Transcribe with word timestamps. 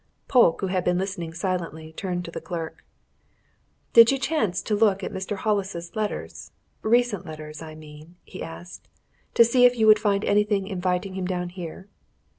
Polke, 0.27 0.61
who 0.61 0.65
had 0.73 0.83
been 0.83 0.97
listening 0.97 1.31
silently, 1.31 1.93
turned 1.93 2.25
to 2.25 2.31
the 2.31 2.41
clerk. 2.41 2.83
"Did 3.93 4.11
you 4.11 4.17
chance 4.17 4.59
to 4.63 4.73
look 4.75 5.03
at 5.03 5.11
Mr. 5.13 5.35
Hollis's 5.35 5.95
letters 5.95 6.49
recent 6.81 7.23
letters, 7.23 7.61
I 7.61 7.75
mean" 7.75 8.15
he 8.33 8.41
asked, 8.41 8.89
"to 9.35 9.45
see 9.45 9.63
if 9.63 9.77
you 9.77 9.85
would 9.85 9.99
find 9.99 10.25
anything 10.25 10.65
inviting 10.65 11.13
him 11.13 11.27
down 11.27 11.49
here?" 11.49 11.87